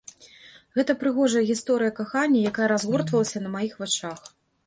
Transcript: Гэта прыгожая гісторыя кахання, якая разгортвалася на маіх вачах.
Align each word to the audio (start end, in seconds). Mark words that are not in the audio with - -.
Гэта 0.77 0.93
прыгожая 1.01 1.43
гісторыя 1.49 1.91
кахання, 2.01 2.39
якая 2.51 2.67
разгортвалася 2.73 3.37
на 3.47 3.55
маіх 3.57 3.73
вачах. 3.85 4.19